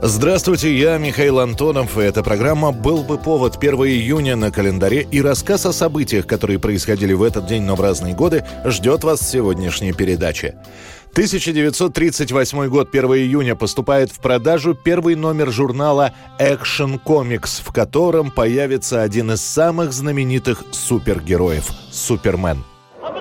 [0.00, 5.20] Здравствуйте, я Михаил Антонов, и эта программа «Был бы повод» 1 июня на календаре и
[5.20, 9.28] рассказ о событиях, которые происходили в этот день, но в разные годы, ждет вас в
[9.28, 10.54] сегодняшней передаче.
[11.12, 19.02] 1938 год, 1 июня, поступает в продажу первый номер журнала Action Comics, в котором появится
[19.02, 22.62] один из самых знаменитых супергероев– Супермен.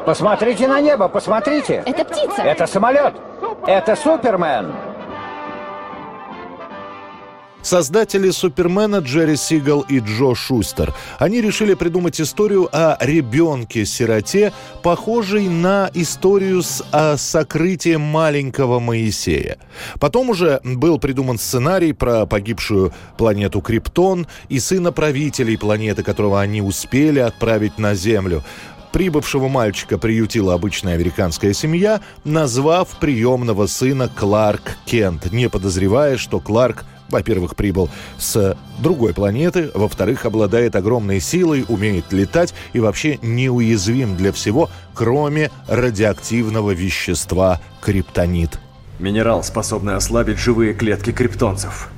[0.05, 1.81] Посмотрите на небо, посмотрите.
[1.87, 2.43] Это птица.
[2.43, 3.15] Это самолет.
[3.65, 4.96] Это Супермен.
[7.67, 10.93] Создатели Супермена Джерри Сигал и Джо Шустер.
[11.19, 14.53] Они решили придумать историю о ребенке-сироте,
[14.83, 19.57] похожей на историю с о сокрытием маленького Моисея.
[19.99, 26.61] Потом уже был придуман сценарий про погибшую планету Криптон и сына правителей планеты, которого они
[26.61, 28.45] успели отправить на Землю.
[28.93, 36.85] Прибывшего мальчика приютила обычная американская семья, назвав приемного сына Кларк Кент, не подозревая, что Кларк
[37.09, 44.31] во-первых, прибыл с другой планеты, во-вторых, обладает огромной силой, умеет летать и вообще неуязвим для
[44.31, 48.59] всего, кроме радиоактивного вещества криптонит.
[48.99, 51.89] Минерал, способный ослабить живые клетки криптонцев.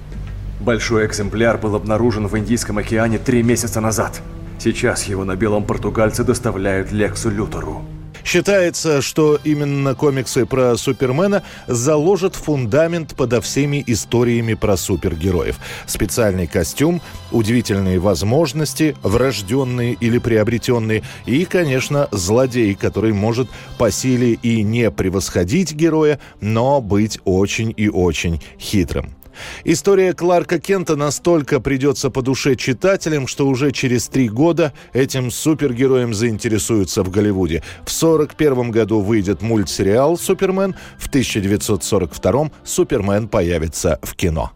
[0.60, 4.22] Большой экземпляр был обнаружен в Индийском океане три месяца назад.
[4.60, 7.86] Сейчас его на белом португальце доставляют Лексу Лютеру.
[8.32, 15.58] Считается, что именно комиксы про Супермена заложат фундамент подо всеми историями про супергероев.
[15.88, 24.62] Специальный костюм, удивительные возможности, врожденные или приобретенные, и, конечно, злодей, который может по силе и
[24.62, 29.16] не превосходить героя, но быть очень и очень хитрым.
[29.64, 36.14] История Кларка Кента настолько придется по душе читателям, что уже через три года этим супергероем
[36.14, 37.64] заинтересуются в Голливуде.
[37.86, 44.52] В 1941 году выйдет мультсериал «Супермен», в 1942 «Супермен» появится в кино.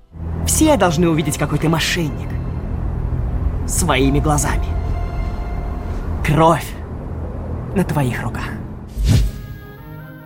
[0.45, 2.29] Все должны увидеть, какой ты мошенник.
[3.67, 4.65] Своими глазами.
[6.25, 6.65] Кровь
[7.75, 8.62] на твоих руках.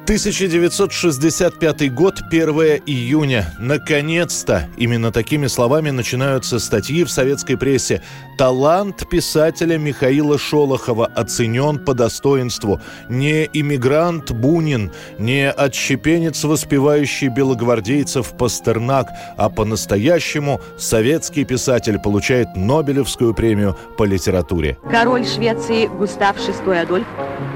[0.08, 2.50] 1965 год, 1
[2.86, 3.54] июня.
[3.60, 4.70] Наконец-то!
[4.78, 8.02] Именно такими словами начинаются статьи в советской прессе.
[8.38, 12.80] Талант писателя Михаила Шолохова оценен по достоинству.
[13.10, 23.76] Не иммигрант Бунин, не отщепенец, воспевающий белогвардейцев Пастернак, а по-настоящему советский писатель получает Нобелевскую премию
[23.98, 24.78] по литературе.
[24.90, 27.08] Король Швеции Густав VI Адольф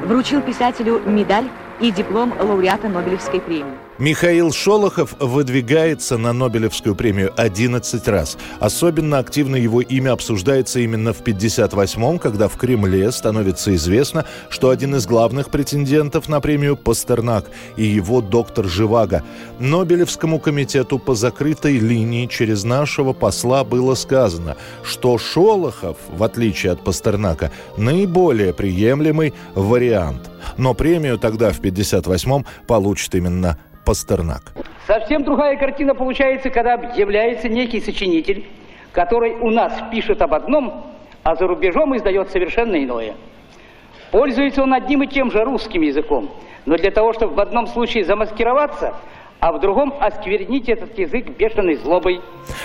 [0.05, 1.47] вручил писателю медаль
[1.81, 3.73] и диплом лауреата Нобелевской премии.
[4.01, 8.35] Михаил Шолохов выдвигается на Нобелевскую премию 11 раз.
[8.59, 14.95] Особенно активно его имя обсуждается именно в 58-м, когда в Кремле становится известно, что один
[14.95, 19.23] из главных претендентов на премию Пастернак и его доктор Живаго.
[19.59, 26.83] Нобелевскому комитету по закрытой линии через нашего посла было сказано, что Шолохов, в отличие от
[26.83, 30.30] Пастернака, наиболее приемлемый вариант.
[30.57, 34.53] Но премию тогда в 58-м получит именно Пастернак.
[34.87, 38.45] Совсем другая картина получается, когда объявляется некий сочинитель,
[38.91, 40.85] который у нас пишет об одном,
[41.23, 43.15] а за рубежом издает совершенно иное.
[44.11, 46.31] Пользуется он одним и тем же русским языком,
[46.65, 48.93] но для того, чтобы в одном случае замаскироваться–
[49.41, 52.21] а в другом осквернить этот язык бешеной злобой.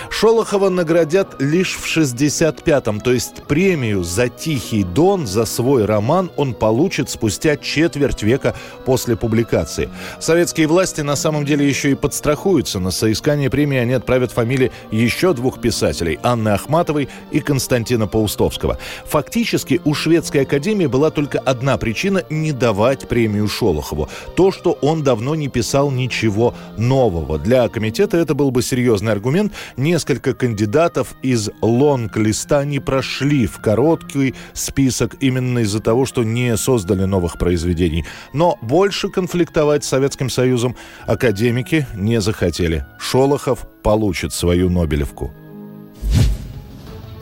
[0.09, 6.53] Шолохова наградят лишь в 65-м, то есть премию за «Тихий дон», за свой роман он
[6.53, 8.55] получит спустя четверть века
[8.85, 9.89] после публикации.
[10.19, 12.79] Советские власти на самом деле еще и подстрахуются.
[12.79, 18.77] На соискание премии они отправят фамилии еще двух писателей– Анны Ахматовой и Константина Паустовского.
[19.05, 25.01] Фактически у Шведской академии была только одна причина не давать премию Шолохову– то, что он
[25.03, 27.39] давно не писал ничего нового.
[27.39, 29.53] Для комитета это был бы серьезный аргумент.
[29.77, 37.05] Несколько кандидатов из лонг-листа не прошли в короткий список именно из-за того, что не создали
[37.05, 38.05] новых произведений.
[38.33, 40.75] Но больше конфликтовать с Советским Союзом
[41.05, 42.85] академики не захотели.
[42.99, 45.31] Шолохов получит свою Нобелевку.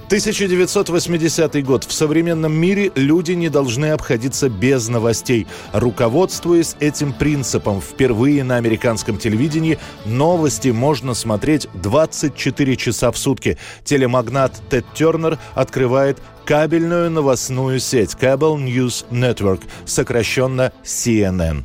[0.05, 1.83] 1980 год.
[1.83, 5.47] В современном мире люди не должны обходиться без новостей.
[5.73, 13.57] Руководствуясь этим принципом, впервые на американском телевидении новости можно смотреть 24 часа в сутки.
[13.83, 21.63] Телемагнат Тед Тернер открывает кабельную новостную сеть Cable News Network, сокращенно CNN.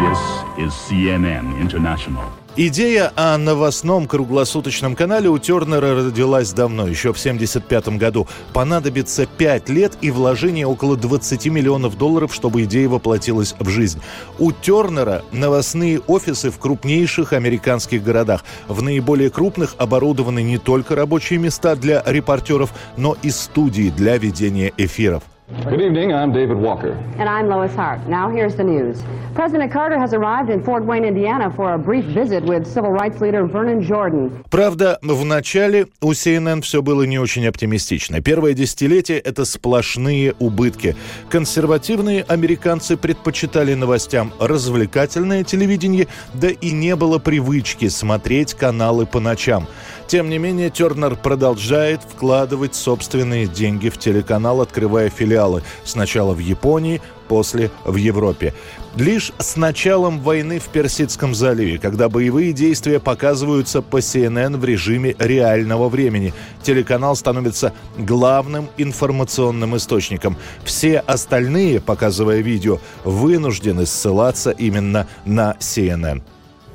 [0.00, 0.18] This
[0.56, 2.39] is CNN International.
[2.56, 8.26] Идея о новостном круглосуточном канале у Тернера родилась давно, еще в 1975 году.
[8.52, 14.02] Понадобится 5 лет и вложение около 20 миллионов долларов, чтобы идея воплотилась в жизнь.
[14.40, 18.44] У Тернера новостные офисы в крупнейших американских городах.
[18.66, 24.72] В наиболее крупных оборудованы не только рабочие места для репортеров, но и студии для ведения
[24.76, 25.22] эфиров.
[25.50, 26.92] Good evening, I'm David Walker.
[27.18, 28.06] And I'm Lois Hart.
[28.06, 29.02] Now here's the news.
[29.34, 33.20] President Carter has arrived in Fort Wayne, Indiana for a brief visit with civil rights
[33.20, 34.30] leader Vernon Jordan.
[34.48, 38.20] Правда, в начале у CNN все было не очень оптимистично.
[38.20, 40.94] Первое десятилетие– это сплошные убытки.
[41.28, 49.66] Консервативные американцы предпочитали новостям развлекательное телевидение, да и не было привычки смотреть каналы по ночам.
[50.10, 55.08] Тем не менее, Тернер продолжает вкладывать собственные деньги в телеканал, открывая
[55.40, 55.62] филиалы.
[55.84, 58.52] Сначала в Японии, после в Европе.
[58.96, 65.14] Лишь с началом войны в Персидском заливе, когда боевые действия показываются по CNN в режиме
[65.18, 70.36] реального времени, телеканал становится главным информационным источником.
[70.64, 76.22] Все остальные, показывая видео, вынуждены ссылаться именно на CNN.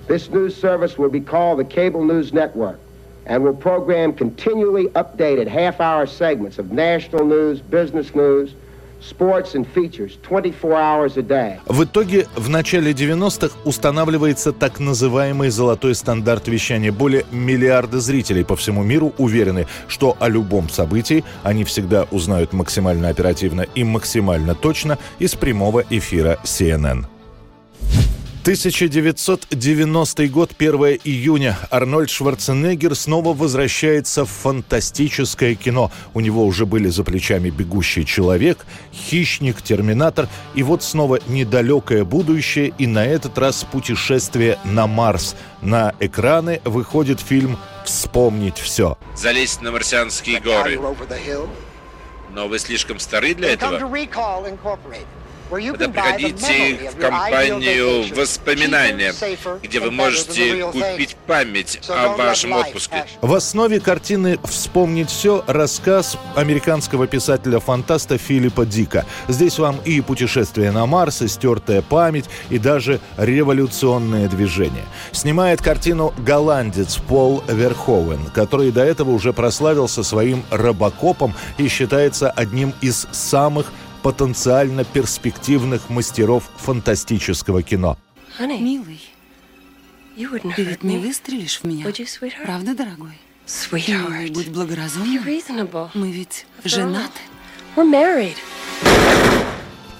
[0.07, 2.77] This news service will be called the Cable News Network
[3.25, 8.53] and will program continually updated half-hour segments of national news, business news,
[9.01, 11.59] sports and features 24 hours a day.
[11.65, 16.91] В итоге в начале 90-х устанавливается так называемый золотой стандарт вещания.
[16.91, 23.09] Более миллиарда зрителей по всему миру уверены, что о любом событии они всегда узнают максимально
[23.09, 27.05] оперативно и максимально точно из прямого эфира CNN.
[28.45, 31.57] 1990 год, 1 июня.
[31.71, 35.91] Арнольд Шварценеггер снова возвращается в фантастическое кино.
[36.13, 40.29] У него уже были за плечами «Бегущий человек», «Хищник», «Терминатор».
[40.53, 45.35] И вот снова недалекое будущее, и на этот раз путешествие на Марс.
[45.63, 48.95] На экраны выходит фильм «Вспомнить все».
[49.15, 50.79] Залезть на марсианские горы.
[52.31, 53.79] Но вы слишком стары для этого.
[55.49, 59.13] Тогда приходите в компанию «Воспоминания»,
[59.61, 63.05] где вы можете купить память о вашем отпуске.
[63.21, 69.05] В основе картины «Вспомнить все» рассказ американского писателя-фантаста Филиппа Дика.
[69.27, 74.85] Здесь вам и путешествие на Марс, и стертая память, и даже революционное движение.
[75.11, 82.73] Снимает картину голландец Пол Верховен, который до этого уже прославился своим робокопом и считается одним
[82.81, 83.67] из самых
[84.05, 87.97] потенциально перспективных мастеров фантастического кино.
[88.39, 89.01] Милый,
[90.15, 91.91] ты ведь не выстрелишь в меня,
[92.43, 93.17] правда, дорогой?
[93.71, 95.23] Милый, будь благоразумным.
[95.95, 97.19] Мы ведь женаты.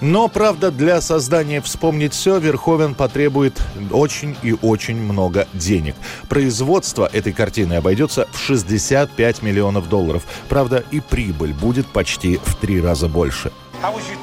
[0.00, 3.60] Но, правда, для создания «Вспомнить все» Верховен потребует
[3.90, 5.96] очень и очень много денег.
[6.28, 10.22] Производство этой картины обойдется в 65 миллионов долларов.
[10.48, 13.50] Правда, и прибыль будет почти в три раза больше.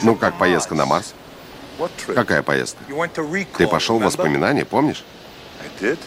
[0.04, 1.14] Ну, как поездка на Марс?
[2.14, 2.84] Какая поездка?
[3.58, 5.04] Ты пошел в воспоминания, помнишь?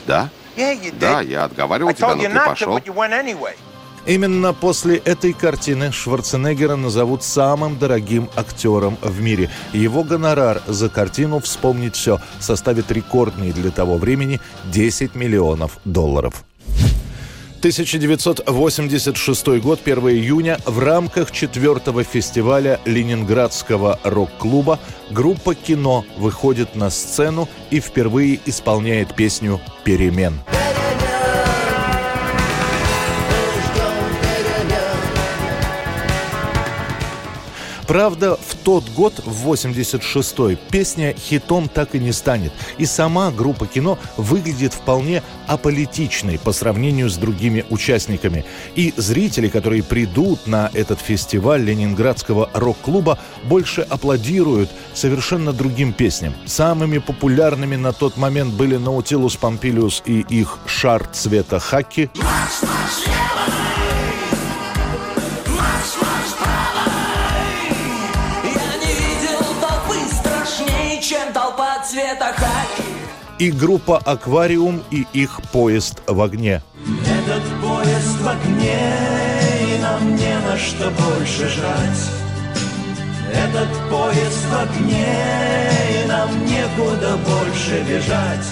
[0.06, 0.28] Да?
[0.98, 2.78] Да, я отговаривал тебя, но ты пошел.
[4.06, 9.50] Именно после этой картины Шварценеггера назовут самым дорогим актером в мире.
[9.72, 16.44] Его гонорар за картину «Вспомнить все» составит рекордный для того времени 10 миллионов долларов.
[17.66, 24.78] 1986 год, 1 июня, в рамках четвертого фестиваля Ленинградского рок-клуба
[25.11, 30.38] группа «Кино» выходит на сцену и впервые исполняет песню «Перемен».
[37.88, 42.52] Правда, в тот год, в 86-й, песня хитом так и не станет.
[42.78, 48.44] И сама группа кино выглядит вполне аполитичной по сравнению с другими участниками.
[48.75, 56.35] И зрители, которые придут на этот фестиваль Ленинградского рок-клуба, больше аплодируют совершенно другим песням.
[56.44, 62.11] Самыми популярными на тот момент были Наутилус Помпилиус и их «Шар цвета хаки».
[62.16, 63.15] Марш, марш,
[71.96, 72.82] цвета хаки.
[73.38, 76.62] И группа «Аквариум» и их «Поезд в огне».
[77.06, 78.92] Этот поезд в огне,
[79.62, 82.02] и нам не на что больше жать.
[83.32, 88.46] Этот поезд в огне, и нам некуда больше бежать.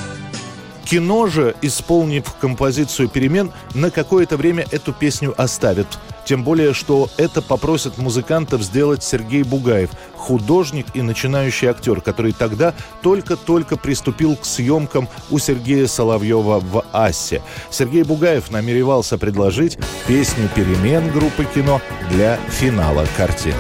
[0.85, 5.87] Кино же, исполнив композицию «Перемен», на какое-то время эту песню оставит.
[6.25, 12.75] Тем более, что это попросит музыкантов сделать Сергей Бугаев, художник и начинающий актер, который тогда
[13.03, 17.43] только-только приступил к съемкам у Сергея Соловьева в «Ассе».
[17.71, 23.55] Сергей Бугаев намеревался предложить песню «Перемен» группы «Кино» для финала картины.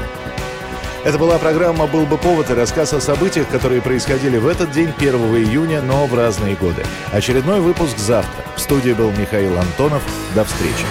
[1.04, 4.88] Это была программа «Был бы повод» и рассказ о событиях, которые происходили в этот день,
[4.96, 6.82] 1 июня, но в разные годы.
[7.12, 8.42] Очередной выпуск завтра.
[8.56, 10.02] В студии был Михаил Антонов.
[10.34, 10.86] До встречи.